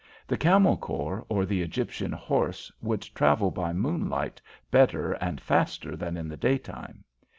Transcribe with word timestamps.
The 0.25 0.35
Camel 0.35 0.77
Corps 0.77 1.27
or 1.29 1.45
the 1.45 1.61
Egyptian 1.61 2.11
Horse 2.11 2.71
would 2.81 3.03
travel 3.13 3.51
by 3.51 3.71
moonlight 3.71 4.41
better 4.71 5.11
and 5.11 5.39
faster 5.39 5.95
than 5.95 6.17
in 6.17 6.27
the 6.27 6.37
daytime. 6.37 7.03